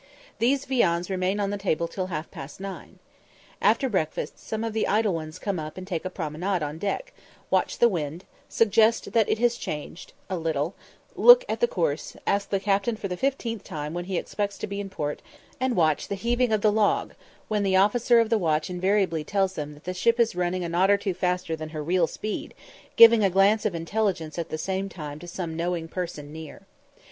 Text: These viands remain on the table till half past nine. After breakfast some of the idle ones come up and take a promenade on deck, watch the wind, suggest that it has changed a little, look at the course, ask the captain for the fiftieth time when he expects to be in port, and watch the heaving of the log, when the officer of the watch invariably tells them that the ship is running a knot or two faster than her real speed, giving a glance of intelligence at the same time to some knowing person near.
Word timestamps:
These 0.39 0.65
viands 0.65 1.11
remain 1.11 1.39
on 1.39 1.51
the 1.51 1.59
table 1.59 1.87
till 1.87 2.07
half 2.07 2.31
past 2.31 2.59
nine. 2.59 2.97
After 3.61 3.87
breakfast 3.87 4.39
some 4.39 4.63
of 4.63 4.73
the 4.73 4.87
idle 4.87 5.13
ones 5.13 5.37
come 5.37 5.59
up 5.59 5.77
and 5.77 5.85
take 5.85 6.05
a 6.05 6.09
promenade 6.09 6.63
on 6.63 6.79
deck, 6.79 7.13
watch 7.51 7.77
the 7.77 7.87
wind, 7.87 8.25
suggest 8.49 9.13
that 9.13 9.29
it 9.29 9.37
has 9.37 9.57
changed 9.57 10.13
a 10.27 10.39
little, 10.39 10.73
look 11.15 11.45
at 11.47 11.59
the 11.59 11.67
course, 11.67 12.17
ask 12.25 12.49
the 12.49 12.59
captain 12.59 12.95
for 12.95 13.07
the 13.07 13.15
fiftieth 13.15 13.63
time 13.63 13.93
when 13.93 14.05
he 14.05 14.17
expects 14.17 14.57
to 14.57 14.65
be 14.65 14.79
in 14.79 14.89
port, 14.89 15.21
and 15.59 15.75
watch 15.75 16.07
the 16.07 16.15
heaving 16.15 16.51
of 16.51 16.61
the 16.61 16.71
log, 16.71 17.13
when 17.47 17.61
the 17.61 17.75
officer 17.75 18.19
of 18.19 18.31
the 18.31 18.39
watch 18.39 18.71
invariably 18.71 19.23
tells 19.23 19.53
them 19.53 19.75
that 19.75 19.83
the 19.83 19.93
ship 19.93 20.19
is 20.19 20.33
running 20.35 20.63
a 20.63 20.69
knot 20.69 20.89
or 20.89 20.97
two 20.97 21.13
faster 21.13 21.55
than 21.55 21.69
her 21.69 21.83
real 21.83 22.07
speed, 22.07 22.55
giving 22.95 23.23
a 23.23 23.29
glance 23.29 23.67
of 23.67 23.75
intelligence 23.75 24.39
at 24.39 24.49
the 24.49 24.57
same 24.57 24.89
time 24.89 25.19
to 25.19 25.27
some 25.27 25.55
knowing 25.55 25.87
person 25.87 26.33
near. 26.33 26.63